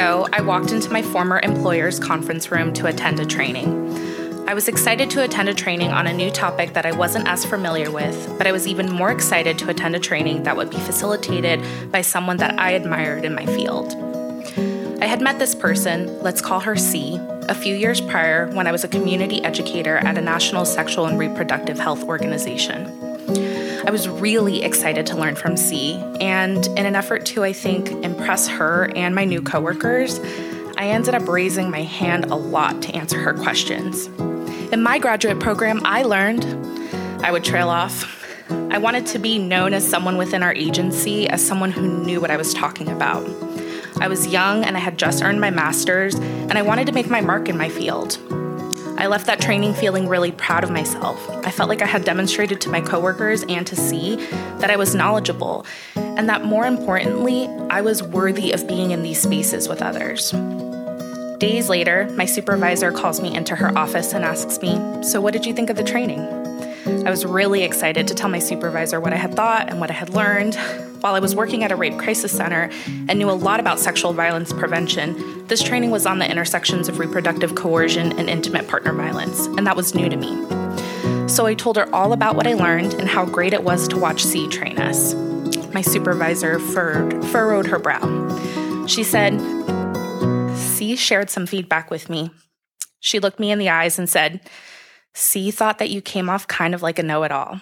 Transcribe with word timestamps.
ago, 0.00 0.26
I 0.32 0.40
walked 0.40 0.72
into 0.72 0.90
my 0.90 1.02
former 1.02 1.40
employer's 1.42 1.98
conference 1.98 2.50
room 2.50 2.72
to 2.72 2.86
attend 2.86 3.20
a 3.20 3.26
training. 3.26 3.68
I 4.48 4.54
was 4.54 4.66
excited 4.66 5.10
to 5.10 5.22
attend 5.22 5.50
a 5.50 5.54
training 5.54 5.90
on 5.90 6.06
a 6.06 6.12
new 6.12 6.30
topic 6.30 6.72
that 6.72 6.86
I 6.86 6.92
wasn't 6.92 7.28
as 7.28 7.44
familiar 7.44 7.90
with, 7.90 8.38
but 8.38 8.46
I 8.46 8.52
was 8.52 8.66
even 8.66 8.90
more 8.90 9.10
excited 9.10 9.58
to 9.58 9.68
attend 9.68 9.94
a 9.94 10.00
training 10.00 10.44
that 10.44 10.56
would 10.56 10.70
be 10.70 10.78
facilitated 10.78 11.60
by 11.92 12.00
someone 12.00 12.38
that 12.38 12.58
I 12.58 12.70
admired 12.70 13.26
in 13.26 13.34
my 13.34 13.44
field. 13.44 13.92
I 15.02 15.06
had 15.06 15.20
met 15.20 15.38
this 15.38 15.54
person, 15.54 16.22
let's 16.22 16.40
call 16.40 16.60
her 16.60 16.76
C, 16.76 17.18
a 17.50 17.54
few 17.54 17.74
years 17.74 18.00
prior 18.00 18.46
when 18.54 18.66
I 18.66 18.72
was 18.72 18.84
a 18.84 18.88
community 18.88 19.44
educator 19.44 19.98
at 19.98 20.16
a 20.16 20.22
national 20.22 20.64
sexual 20.64 21.04
and 21.04 21.18
reproductive 21.18 21.78
health 21.78 22.04
organization. 22.04 22.86
I 23.82 23.90
was 23.90 24.08
really 24.08 24.62
excited 24.62 25.06
to 25.06 25.16
learn 25.16 25.36
from 25.36 25.56
C, 25.56 25.94
and 26.20 26.66
in 26.66 26.84
an 26.84 26.94
effort 26.94 27.24
to, 27.26 27.44
I 27.44 27.54
think, 27.54 27.90
impress 28.04 28.46
her 28.46 28.92
and 28.94 29.14
my 29.14 29.24
new 29.24 29.40
coworkers, 29.40 30.18
I 30.76 30.88
ended 30.88 31.14
up 31.14 31.26
raising 31.26 31.70
my 31.70 31.82
hand 31.82 32.26
a 32.26 32.34
lot 32.34 32.82
to 32.82 32.94
answer 32.94 33.18
her 33.18 33.32
questions. 33.32 34.06
In 34.70 34.82
my 34.82 34.98
graduate 34.98 35.40
program, 35.40 35.80
I 35.84 36.02
learned 36.02 36.44
I 37.24 37.32
would 37.32 37.42
trail 37.42 37.70
off. 37.70 38.04
I 38.70 38.76
wanted 38.76 39.06
to 39.06 39.18
be 39.18 39.38
known 39.38 39.72
as 39.72 39.88
someone 39.88 40.18
within 40.18 40.42
our 40.42 40.52
agency, 40.52 41.26
as 41.28 41.44
someone 41.44 41.70
who 41.70 42.04
knew 42.04 42.20
what 42.20 42.30
I 42.30 42.36
was 42.36 42.52
talking 42.52 42.88
about. 42.88 43.26
I 43.98 44.08
was 44.08 44.26
young 44.26 44.62
and 44.62 44.76
I 44.76 44.80
had 44.80 44.98
just 44.98 45.22
earned 45.22 45.40
my 45.40 45.50
master's, 45.50 46.14
and 46.16 46.58
I 46.58 46.62
wanted 46.62 46.86
to 46.88 46.92
make 46.92 47.08
my 47.08 47.22
mark 47.22 47.48
in 47.48 47.56
my 47.56 47.70
field. 47.70 48.18
I 49.00 49.06
left 49.06 49.24
that 49.28 49.40
training 49.40 49.72
feeling 49.72 50.08
really 50.08 50.30
proud 50.30 50.62
of 50.62 50.70
myself. 50.70 51.26
I 51.46 51.50
felt 51.50 51.70
like 51.70 51.80
I 51.80 51.86
had 51.86 52.04
demonstrated 52.04 52.60
to 52.60 52.68
my 52.68 52.82
coworkers 52.82 53.42
and 53.44 53.66
to 53.66 53.74
C 53.74 54.16
that 54.58 54.70
I 54.70 54.76
was 54.76 54.94
knowledgeable, 54.94 55.64
and 55.96 56.28
that 56.28 56.44
more 56.44 56.66
importantly, 56.66 57.48
I 57.70 57.80
was 57.80 58.02
worthy 58.02 58.52
of 58.52 58.68
being 58.68 58.90
in 58.90 59.02
these 59.02 59.22
spaces 59.22 59.70
with 59.70 59.80
others. 59.80 60.32
Days 61.38 61.70
later, 61.70 62.10
my 62.14 62.26
supervisor 62.26 62.92
calls 62.92 63.22
me 63.22 63.34
into 63.34 63.56
her 63.56 63.76
office 63.76 64.12
and 64.12 64.22
asks 64.22 64.60
me, 64.60 64.78
So, 65.02 65.18
what 65.18 65.32
did 65.32 65.46
you 65.46 65.54
think 65.54 65.70
of 65.70 65.76
the 65.76 65.82
training? 65.82 66.39
I 67.06 67.10
was 67.10 67.24
really 67.24 67.62
excited 67.62 68.08
to 68.08 68.14
tell 68.14 68.28
my 68.28 68.38
supervisor 68.38 69.00
what 69.00 69.12
I 69.12 69.16
had 69.16 69.34
thought 69.34 69.70
and 69.70 69.80
what 69.80 69.90
I 69.90 69.94
had 69.94 70.10
learned. 70.10 70.54
While 71.00 71.14
I 71.14 71.20
was 71.20 71.34
working 71.34 71.64
at 71.64 71.72
a 71.72 71.76
rape 71.76 71.96
crisis 71.98 72.30
center 72.30 72.70
and 73.08 73.18
knew 73.18 73.30
a 73.30 73.32
lot 73.32 73.58
about 73.58 73.80
sexual 73.80 74.12
violence 74.12 74.52
prevention, 74.52 75.46
this 75.46 75.62
training 75.62 75.90
was 75.90 76.04
on 76.04 76.18
the 76.18 76.30
intersections 76.30 76.88
of 76.88 76.98
reproductive 76.98 77.54
coercion 77.54 78.12
and 78.18 78.28
intimate 78.28 78.68
partner 78.68 78.92
violence, 78.92 79.46
and 79.46 79.66
that 79.66 79.76
was 79.76 79.94
new 79.94 80.08
to 80.08 80.16
me. 80.16 81.28
So 81.28 81.46
I 81.46 81.54
told 81.54 81.76
her 81.76 81.88
all 81.94 82.12
about 82.12 82.36
what 82.36 82.46
I 82.46 82.54
learned 82.54 82.94
and 82.94 83.08
how 83.08 83.24
great 83.24 83.54
it 83.54 83.64
was 83.64 83.88
to 83.88 83.98
watch 83.98 84.22
C 84.22 84.46
train 84.48 84.78
us. 84.78 85.14
My 85.72 85.80
supervisor 85.80 86.58
furrowed, 86.58 87.24
furrowed 87.26 87.66
her 87.68 87.78
brow. 87.78 88.86
She 88.86 89.04
said, 89.04 89.40
C 90.56 90.96
shared 90.96 91.30
some 91.30 91.46
feedback 91.46 91.90
with 91.90 92.10
me. 92.10 92.30
She 92.98 93.20
looked 93.20 93.40
me 93.40 93.50
in 93.50 93.58
the 93.58 93.70
eyes 93.70 93.98
and 93.98 94.08
said, 94.08 94.40
C 95.14 95.50
thought 95.50 95.78
that 95.78 95.90
you 95.90 96.00
came 96.00 96.28
off 96.28 96.46
kind 96.46 96.74
of 96.74 96.82
like 96.82 96.98
a 96.98 97.02
know 97.02 97.22
it 97.22 97.32
all. 97.32 97.60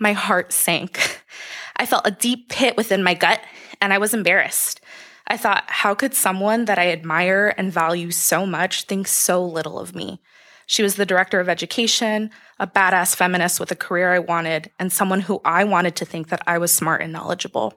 My 0.00 0.12
heart 0.12 0.52
sank. 0.52 1.22
I 1.76 1.86
felt 1.86 2.06
a 2.06 2.10
deep 2.10 2.48
pit 2.48 2.76
within 2.76 3.02
my 3.02 3.14
gut, 3.14 3.40
and 3.80 3.92
I 3.92 3.98
was 3.98 4.14
embarrassed. 4.14 4.80
I 5.26 5.36
thought, 5.36 5.64
how 5.66 5.94
could 5.94 6.14
someone 6.14 6.66
that 6.66 6.78
I 6.78 6.90
admire 6.90 7.54
and 7.56 7.72
value 7.72 8.10
so 8.10 8.44
much 8.44 8.84
think 8.84 9.08
so 9.08 9.44
little 9.44 9.78
of 9.78 9.94
me? 9.94 10.20
She 10.66 10.82
was 10.82 10.96
the 10.96 11.06
director 11.06 11.40
of 11.40 11.48
education, 11.48 12.30
a 12.58 12.66
badass 12.66 13.16
feminist 13.16 13.58
with 13.58 13.70
a 13.70 13.76
career 13.76 14.12
I 14.12 14.18
wanted, 14.18 14.70
and 14.78 14.92
someone 14.92 15.20
who 15.20 15.40
I 15.44 15.64
wanted 15.64 15.96
to 15.96 16.04
think 16.04 16.28
that 16.28 16.42
I 16.46 16.58
was 16.58 16.72
smart 16.72 17.02
and 17.02 17.12
knowledgeable. 17.12 17.74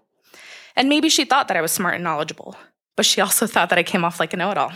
And 0.75 0.89
maybe 0.89 1.09
she 1.09 1.25
thought 1.25 1.47
that 1.47 1.57
I 1.57 1.61
was 1.61 1.71
smart 1.71 1.95
and 1.95 2.03
knowledgeable 2.03 2.57
but 2.95 3.05
she 3.05 3.21
also 3.21 3.47
thought 3.47 3.69
that 3.69 3.79
I 3.79 3.83
came 3.83 4.03
off 4.03 4.19
like 4.19 4.33
a 4.33 4.37
know 4.37 4.51
it 4.51 4.57
all. 4.57 4.71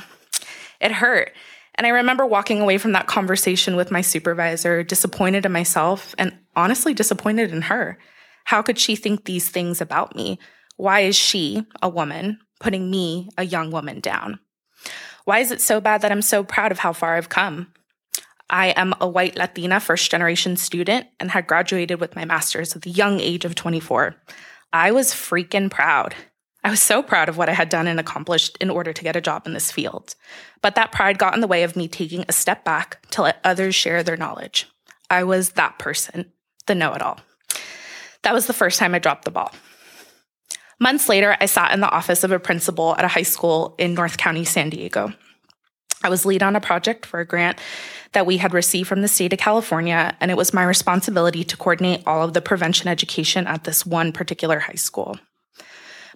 It 0.80 0.92
hurt. 0.92 1.33
And 1.80 1.88
I 1.88 1.92
remember 1.92 2.26
walking 2.26 2.60
away 2.60 2.78
from 2.78 2.92
that 2.92 3.08
conversation 3.08 3.78
with 3.78 3.90
my 3.90 4.02
supervisor, 4.02 4.84
disappointed 4.84 5.45
in 5.45 5.54
myself 5.54 6.14
and 6.17 6.38
honestly 6.54 6.94
disappointed 6.94 7.54
in 7.54 7.62
her. 7.62 7.98
How 8.44 8.62
could 8.62 8.78
she 8.78 8.98
think 8.98 9.23
these 9.23 9.48
things 9.48 9.80
about 9.80 10.14
me? 10.14 10.39
Why 10.76 11.00
is 11.00 11.16
she, 11.16 11.66
a 11.82 11.88
woman, 11.88 12.39
putting 12.60 12.92
me, 12.92 13.30
a 13.38 13.45
young 13.45 13.72
woman, 13.72 14.02
down? 14.02 14.39
Why 15.23 15.39
is 15.39 15.52
it 15.52 15.62
so 15.62 15.80
bad 15.80 16.02
that 16.02 16.12
I'm 16.12 16.22
so 16.22 16.44
proud 16.44 16.73
of 16.73 16.80
how 16.80 16.92
far 16.92 17.16
I've 17.16 17.30
come? 17.30 17.72
I 18.50 18.72
am 18.72 18.94
a 19.00 19.08
white 19.08 19.38
Latina 19.38 19.80
first 19.80 20.12
generation 20.12 20.58
student 20.58 21.08
and 21.18 21.32
had 21.32 21.48
graduated 21.48 22.02
with 22.02 22.14
my 22.14 22.26
master's 22.26 22.76
at 22.76 22.82
the 22.82 22.89
young 22.89 23.22
age 23.22 23.45
of 23.45 23.56
24. 23.56 24.18
I 24.73 24.92
was 24.92 25.14
freaking 25.14 25.72
proud. 25.72 26.14
I 26.64 26.70
was 26.70 26.81
so 26.81 27.02
proud 27.02 27.30
of 27.30 27.37
what 27.37 27.49
I 27.49 27.53
had 27.53 27.70
done 27.70 27.87
and 27.87 27.99
accomplished 27.99 28.58
in 28.59 28.70
order 28.70 28.92
to 28.92 29.03
get 29.03 29.15
a 29.15 29.21
job 29.21 29.47
in 29.47 29.53
this 29.53 29.71
field. 29.71 30.15
But 30.61 30.75
that 30.75 30.92
pride 30.92 31.17
got 31.17 31.33
in 31.33 31.42
the 31.42 31.47
way 31.47 31.64
of 31.64 31.75
me 31.75 31.87
taking 31.87 32.25
a 32.27 32.33
step 32.33 32.65
back 32.65 33.02
to 33.11 33.21
let 33.21 33.39
others 33.43 33.75
share 33.75 34.03
their 34.03 34.17
knowledge. 34.17 34.67
I 35.09 35.23
was 35.23 35.52
that 35.52 35.80
person, 35.80 36.31
the 36.67 36.75
know 36.75 36.93
it 36.93 37.02
all. 37.02 37.20
That 38.23 38.33
was 38.33 38.47
the 38.47 38.53
first 38.53 38.77
time 38.77 38.93
I 38.93 38.99
dropped 38.99 39.25
the 39.25 39.31
ball. 39.31 39.53
Months 40.80 41.09
later, 41.09 41.36
I 41.39 41.45
sat 41.45 41.73
in 41.73 41.80
the 41.80 41.89
office 41.89 42.23
of 42.23 42.31
a 42.31 42.39
principal 42.39 42.95
at 42.95 43.05
a 43.05 43.09
high 43.09 43.23
school 43.23 43.76
in 43.77 43.93
North 43.93 44.17
County, 44.17 44.45
San 44.45 44.70
Diego. 44.70 45.14
I 46.02 46.09
was 46.09 46.26
lead 46.26 46.43
on 46.43 46.55
a 46.55 46.61
project 46.61 47.05
for 47.05 47.20
a 47.20 47.26
grant 47.26 47.59
that 48.14 48.26
we 48.26 48.37
had 48.37 48.53
received 48.53 48.87
from 48.87 49.02
the 49.02 49.08
state 49.08 49.33
of 49.33 49.39
California, 49.39 50.15
and 50.21 50.31
it 50.31 50.37
was 50.37 50.53
my 50.53 50.64
responsibility 50.64 51.43
to 51.43 51.58
coordinate 51.58 52.03
all 52.08 52.23
of 52.23 52.33
the 52.33 52.41
prevention 52.41 52.87
education 52.87 53.45
at 53.47 53.65
this 53.65 53.86
one 53.86 54.14
particular 54.14 54.59
high 54.59 54.73
school. 54.73 55.20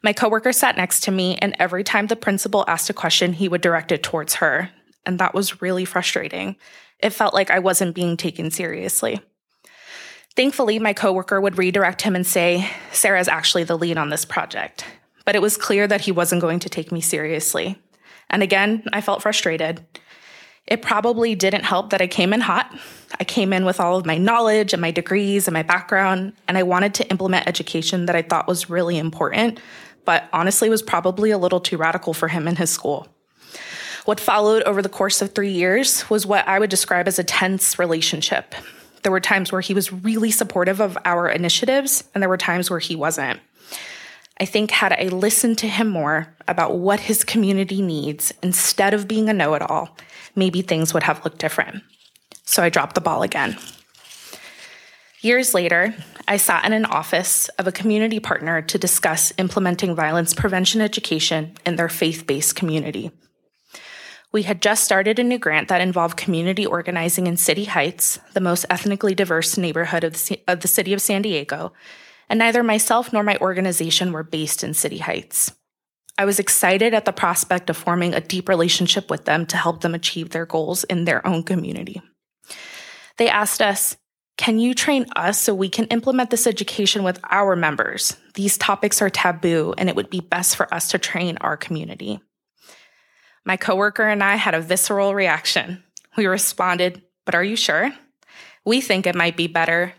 My 0.03 0.11
coworker 0.11 0.51
sat 0.51 0.75
next 0.75 1.03
to 1.03 1.11
me, 1.11 1.37
and 1.37 1.55
every 1.59 1.83
time 1.83 2.07
the 2.07 2.17
principal 2.17 2.65
asked 2.67 2.89
a 2.89 2.93
question, 2.93 3.31
he 3.31 3.47
would 3.47 3.61
direct 3.61 3.91
it 3.93 4.03
towards 4.03 4.35
her. 4.35 4.69
And 5.05 5.17
that 5.19 5.33
was 5.33 5.61
really 5.61 5.85
frustrating. 5.85 6.57
It 6.99 7.11
felt 7.11 7.33
like 7.33 7.49
I 7.49 7.59
wasn't 7.59 7.95
being 7.95 8.17
taken 8.17 8.51
seriously. 8.51 9.21
Thankfully, 10.35 10.77
my 10.79 10.93
coworker 10.93 11.39
would 11.39 11.57
redirect 11.57 12.01
him 12.01 12.15
and 12.15 12.27
say, 12.27 12.69
Sarah's 12.91 13.27
actually 13.27 13.63
the 13.63 13.77
lead 13.77 13.97
on 13.97 14.09
this 14.09 14.25
project. 14.25 14.85
But 15.25 15.35
it 15.35 15.41
was 15.41 15.55
clear 15.55 15.87
that 15.87 16.01
he 16.01 16.11
wasn't 16.11 16.41
going 16.41 16.59
to 16.59 16.69
take 16.69 16.91
me 16.91 16.99
seriously. 16.99 17.77
And 18.29 18.43
again, 18.43 18.83
I 18.91 18.99
felt 18.99 19.21
frustrated. 19.21 19.85
It 20.65 20.81
probably 20.81 21.35
didn't 21.35 21.63
help 21.63 21.91
that 21.91 22.01
I 22.01 22.07
came 22.07 22.33
in 22.33 22.41
hot. 22.41 22.73
I 23.19 23.25
came 23.25 23.53
in 23.53 23.63
with 23.63 23.79
all 23.79 23.97
of 23.97 24.05
my 24.05 24.17
knowledge 24.17 24.73
and 24.73 24.81
my 24.81 24.91
degrees 24.91 25.47
and 25.47 25.53
my 25.53 25.63
background, 25.63 26.33
and 26.47 26.57
I 26.57 26.63
wanted 26.63 26.93
to 26.95 27.09
implement 27.09 27.47
education 27.47 28.05
that 28.05 28.15
I 28.15 28.21
thought 28.21 28.47
was 28.47 28.69
really 28.69 28.97
important, 28.97 29.59
but 30.05 30.27
honestly 30.33 30.69
was 30.69 30.81
probably 30.81 31.31
a 31.31 31.37
little 31.37 31.59
too 31.59 31.77
radical 31.77 32.13
for 32.13 32.27
him 32.27 32.47
in 32.47 32.55
his 32.55 32.69
school. 32.69 33.07
What 34.05 34.19
followed 34.19 34.63
over 34.63 34.81
the 34.81 34.89
course 34.89 35.21
of 35.21 35.33
three 35.33 35.51
years 35.51 36.09
was 36.09 36.25
what 36.25 36.47
I 36.47 36.59
would 36.59 36.69
describe 36.69 37.07
as 37.07 37.19
a 37.19 37.23
tense 37.23 37.79
relationship. 37.79 38.53
There 39.03 39.11
were 39.11 39.21
times 39.21 39.51
where 39.51 39.61
he 39.61 39.73
was 39.73 39.93
really 39.93 40.31
supportive 40.31 40.81
of 40.81 40.97
our 41.05 41.29
initiatives, 41.29 42.03
and 42.13 42.21
there 42.21 42.29
were 42.29 42.37
times 42.37 42.69
where 42.69 42.79
he 42.79 42.95
wasn't. 42.95 43.39
I 44.39 44.45
think, 44.45 44.71
had 44.71 44.93
I 44.93 45.03
listened 45.05 45.57
to 45.59 45.67
him 45.67 45.87
more 45.87 46.35
about 46.47 46.77
what 46.77 46.99
his 47.01 47.23
community 47.23 47.81
needs 47.81 48.33
instead 48.41 48.93
of 48.93 49.07
being 49.07 49.29
a 49.29 49.33
know 49.33 49.53
it 49.53 49.61
all, 49.61 49.95
maybe 50.35 50.61
things 50.61 50.93
would 50.93 51.03
have 51.03 51.23
looked 51.23 51.37
different. 51.37 51.83
So 52.45 52.63
I 52.63 52.69
dropped 52.69 52.95
the 52.95 53.01
ball 53.01 53.23
again. 53.23 53.57
Years 55.23 55.53
later, 55.53 55.95
I 56.27 56.35
sat 56.35 56.65
in 56.65 56.73
an 56.73 56.83
office 56.83 57.47
of 57.57 57.65
a 57.65 57.71
community 57.71 58.19
partner 58.19 58.61
to 58.63 58.77
discuss 58.77 59.31
implementing 59.37 59.95
violence 59.95 60.33
prevention 60.33 60.81
education 60.81 61.55
in 61.65 61.77
their 61.77 61.87
faith 61.87 62.27
based 62.27 62.57
community. 62.57 63.09
We 64.33 64.43
had 64.43 64.61
just 64.61 64.83
started 64.83 65.19
a 65.19 65.23
new 65.23 65.37
grant 65.39 65.69
that 65.69 65.79
involved 65.79 66.17
community 66.17 66.65
organizing 66.65 67.25
in 67.27 67.37
City 67.37 67.63
Heights, 67.63 68.19
the 68.33 68.41
most 68.41 68.65
ethnically 68.69 69.15
diverse 69.15 69.57
neighborhood 69.57 70.03
of 70.03 70.13
the, 70.25 70.41
of 70.45 70.59
the 70.59 70.67
city 70.67 70.91
of 70.91 71.01
San 71.01 71.21
Diego, 71.21 71.71
and 72.27 72.37
neither 72.37 72.61
myself 72.61 73.13
nor 73.13 73.23
my 73.23 73.37
organization 73.37 74.11
were 74.11 74.23
based 74.23 74.61
in 74.61 74.73
City 74.73 74.97
Heights. 74.97 75.53
I 76.17 76.25
was 76.25 76.37
excited 76.37 76.93
at 76.93 77.05
the 77.05 77.13
prospect 77.13 77.69
of 77.69 77.77
forming 77.77 78.13
a 78.13 78.19
deep 78.19 78.49
relationship 78.49 79.09
with 79.09 79.23
them 79.23 79.45
to 79.45 79.55
help 79.55 79.79
them 79.79 79.95
achieve 79.95 80.31
their 80.31 80.45
goals 80.45 80.83
in 80.83 81.05
their 81.05 81.25
own 81.25 81.43
community. 81.43 82.01
They 83.17 83.29
asked 83.29 83.61
us, 83.61 83.95
can 84.37 84.57
you 84.57 84.73
train 84.73 85.05
us 85.15 85.39
so 85.39 85.53
we 85.53 85.69
can 85.69 85.85
implement 85.85 86.29
this 86.29 86.47
education 86.47 87.03
with 87.03 87.19
our 87.29 87.55
members? 87.55 88.17
These 88.33 88.57
topics 88.57 89.01
are 89.01 89.09
taboo, 89.09 89.75
and 89.77 89.89
it 89.89 89.95
would 89.95 90.09
be 90.09 90.21
best 90.21 90.55
for 90.55 90.73
us 90.73 90.89
to 90.89 90.97
train 90.97 91.37
our 91.37 91.55
community. 91.55 92.19
My 93.45 93.57
coworker 93.57 94.07
and 94.07 94.23
I 94.23 94.35
had 94.35 94.55
a 94.55 94.61
visceral 94.61 95.13
reaction. 95.13 95.83
We 96.17 96.25
responded, 96.25 97.03
But 97.25 97.35
are 97.35 97.43
you 97.43 97.55
sure? 97.55 97.91
We 98.65 98.81
think 98.81 99.05
it 99.05 99.15
might 99.15 99.37
be 99.37 99.47
better. 99.47 99.93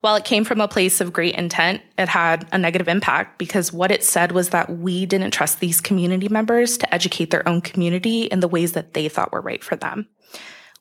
While 0.00 0.16
it 0.16 0.24
came 0.24 0.44
from 0.44 0.60
a 0.60 0.68
place 0.68 1.00
of 1.00 1.12
great 1.12 1.34
intent, 1.34 1.82
it 1.98 2.08
had 2.08 2.48
a 2.52 2.58
negative 2.58 2.88
impact 2.88 3.38
because 3.38 3.72
what 3.72 3.90
it 3.90 4.04
said 4.04 4.32
was 4.32 4.50
that 4.50 4.78
we 4.78 5.04
didn't 5.04 5.32
trust 5.32 5.60
these 5.60 5.80
community 5.80 6.28
members 6.28 6.78
to 6.78 6.94
educate 6.94 7.30
their 7.30 7.46
own 7.46 7.60
community 7.60 8.22
in 8.22 8.40
the 8.40 8.48
ways 8.48 8.72
that 8.72 8.94
they 8.94 9.08
thought 9.08 9.32
were 9.32 9.42
right 9.42 9.62
for 9.62 9.76
them. 9.76 10.08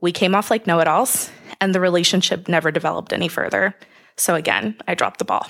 We 0.01 0.11
came 0.11 0.33
off 0.35 0.49
like 0.49 0.67
know 0.67 0.79
it 0.79 0.87
alls, 0.87 1.29
and 1.59 1.75
the 1.75 1.79
relationship 1.79 2.47
never 2.47 2.71
developed 2.71 3.13
any 3.13 3.27
further. 3.27 3.75
So 4.15 4.35
again, 4.35 4.75
I 4.87 4.95
dropped 4.95 5.19
the 5.19 5.25
ball. 5.25 5.47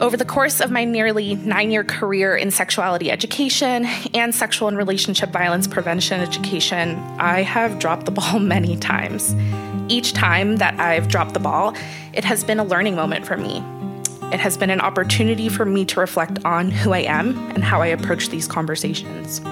Over 0.00 0.16
the 0.16 0.24
course 0.24 0.60
of 0.60 0.70
my 0.70 0.84
nearly 0.84 1.34
nine 1.34 1.70
year 1.70 1.84
career 1.84 2.34
in 2.34 2.50
sexuality 2.50 3.10
education 3.10 3.84
and 4.14 4.34
sexual 4.34 4.68
and 4.68 4.76
relationship 4.78 5.30
violence 5.30 5.66
prevention 5.66 6.22
education, 6.22 6.96
I 7.18 7.42
have 7.42 7.78
dropped 7.78 8.06
the 8.06 8.12
ball 8.12 8.38
many 8.40 8.78
times. 8.78 9.34
Each 9.88 10.14
time 10.14 10.56
that 10.56 10.78
I've 10.80 11.08
dropped 11.08 11.34
the 11.34 11.40
ball, 11.40 11.76
it 12.14 12.24
has 12.24 12.44
been 12.44 12.58
a 12.58 12.64
learning 12.64 12.94
moment 12.94 13.26
for 13.26 13.36
me. 13.36 13.62
It 14.32 14.40
has 14.40 14.56
been 14.56 14.70
an 14.70 14.80
opportunity 14.80 15.50
for 15.50 15.66
me 15.66 15.84
to 15.86 16.00
reflect 16.00 16.42
on 16.46 16.70
who 16.70 16.92
I 16.92 17.00
am 17.00 17.36
and 17.50 17.62
how 17.62 17.82
I 17.82 17.88
approach 17.88 18.30
these 18.30 18.46
conversations. 18.46 19.42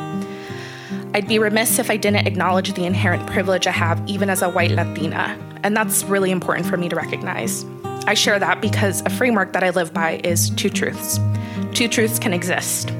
I'd 1.14 1.26
be 1.26 1.38
remiss 1.38 1.78
if 1.78 1.90
I 1.90 1.96
didn't 1.96 2.26
acknowledge 2.26 2.74
the 2.74 2.84
inherent 2.84 3.26
privilege 3.26 3.66
I 3.66 3.70
have 3.70 4.06
even 4.06 4.28
as 4.28 4.42
a 4.42 4.50
white 4.50 4.72
Latina, 4.72 5.38
and 5.62 5.74
that's 5.74 6.04
really 6.04 6.30
important 6.30 6.66
for 6.66 6.76
me 6.76 6.88
to 6.90 6.96
recognize. 6.96 7.64
I 8.06 8.12
share 8.12 8.38
that 8.38 8.60
because 8.60 9.00
a 9.06 9.10
framework 9.10 9.54
that 9.54 9.64
I 9.64 9.70
live 9.70 9.94
by 9.94 10.20
is 10.22 10.50
two 10.50 10.68
truths. 10.68 11.18
Two 11.72 11.88
truths 11.88 12.18
can 12.18 12.34
exist. 12.34 12.92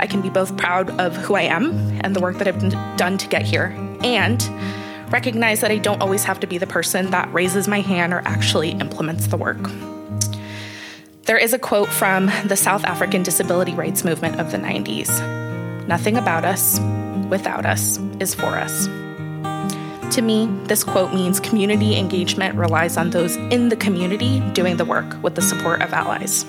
I 0.00 0.06
can 0.08 0.20
be 0.20 0.30
both 0.30 0.56
proud 0.56 0.90
of 1.00 1.16
who 1.16 1.36
I 1.36 1.42
am 1.42 1.72
and 2.02 2.14
the 2.14 2.20
work 2.20 2.38
that 2.38 2.48
I've 2.48 2.96
done 2.96 3.18
to 3.18 3.28
get 3.28 3.42
here, 3.42 3.66
and 4.02 4.42
recognize 5.12 5.60
that 5.60 5.70
I 5.70 5.78
don't 5.78 6.02
always 6.02 6.24
have 6.24 6.40
to 6.40 6.48
be 6.48 6.58
the 6.58 6.66
person 6.66 7.10
that 7.12 7.32
raises 7.32 7.68
my 7.68 7.80
hand 7.80 8.12
or 8.12 8.20
actually 8.24 8.70
implements 8.70 9.28
the 9.28 9.36
work. 9.36 9.70
There 11.22 11.38
is 11.38 11.52
a 11.52 11.58
quote 11.58 11.88
from 11.88 12.32
the 12.46 12.56
South 12.56 12.84
African 12.84 13.22
disability 13.22 13.74
rights 13.74 14.04
movement 14.04 14.40
of 14.40 14.50
the 14.50 14.58
90s 14.58 15.43
Nothing 15.86 16.16
about 16.16 16.44
us, 16.44 16.80
without 17.28 17.66
us, 17.66 17.98
is 18.20 18.34
for 18.34 18.56
us. 18.56 18.86
To 20.14 20.22
me, 20.22 20.46
this 20.64 20.84
quote 20.84 21.12
means 21.12 21.40
community 21.40 21.96
engagement 21.98 22.54
relies 22.54 22.96
on 22.96 23.10
those 23.10 23.36
in 23.36 23.68
the 23.68 23.76
community 23.76 24.40
doing 24.52 24.76
the 24.76 24.84
work 24.84 25.22
with 25.22 25.34
the 25.34 25.42
support 25.42 25.82
of 25.82 25.92
allies. 25.92 26.46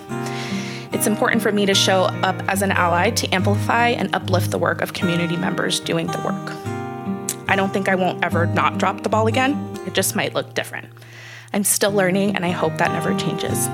It's 0.93 1.07
important 1.07 1.41
for 1.41 1.51
me 1.51 1.65
to 1.65 1.73
show 1.73 2.03
up 2.03 2.41
as 2.47 2.61
an 2.61 2.71
ally 2.71 3.09
to 3.11 3.27
amplify 3.33 3.89
and 3.89 4.15
uplift 4.15 4.51
the 4.51 4.57
work 4.57 4.81
of 4.81 4.93
community 4.93 5.35
members 5.35 5.79
doing 5.79 6.07
the 6.07 6.19
work. 6.19 7.49
I 7.49 7.55
don't 7.55 7.73
think 7.73 7.89
I 7.89 7.95
won't 7.95 8.23
ever 8.23 8.45
not 8.45 8.77
drop 8.77 9.01
the 9.01 9.09
ball 9.09 9.27
again, 9.27 9.53
it 9.85 9.93
just 9.93 10.15
might 10.15 10.33
look 10.33 10.53
different. 10.53 10.87
I'm 11.53 11.63
still 11.63 11.91
learning, 11.91 12.35
and 12.35 12.45
I 12.45 12.51
hope 12.51 12.77
that 12.77 12.91
never 12.91 13.17
changes. 13.17 13.67